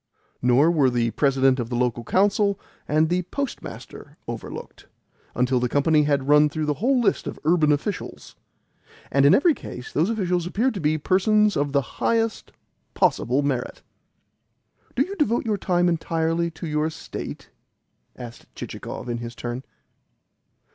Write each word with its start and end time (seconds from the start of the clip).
Nor 0.41 0.71
were 0.71 0.89
the 0.89 1.11
President 1.11 1.59
of 1.59 1.69
the 1.69 1.75
Local 1.75 2.03
Council 2.03 2.59
and 2.87 3.07
the 3.07 3.21
Postmaster 3.29 4.17
overlooked; 4.27 4.87
until 5.35 5.59
the 5.59 5.69
company 5.69 6.05
had 6.05 6.27
run 6.27 6.49
through 6.49 6.65
the 6.65 6.73
whole 6.81 6.99
list 6.99 7.27
of 7.27 7.37
urban 7.43 7.71
officials. 7.71 8.35
And 9.11 9.27
in 9.27 9.35
every 9.35 9.53
case 9.53 9.93
those 9.93 10.09
officials 10.09 10.47
appeared 10.47 10.73
to 10.73 10.79
be 10.79 10.97
persons 10.97 11.55
of 11.55 11.71
the 11.71 11.83
highest 12.01 12.51
possible 12.95 13.43
merit. 13.43 13.83
"Do 14.95 15.03
you 15.03 15.15
devote 15.17 15.45
your 15.45 15.59
time 15.59 15.87
entirely 15.87 16.49
to 16.49 16.65
your 16.65 16.87
estate?" 16.87 17.51
asked 18.15 18.47
Chichikov, 18.55 19.07
in 19.07 19.19
his 19.19 19.35
turn. 19.35 19.63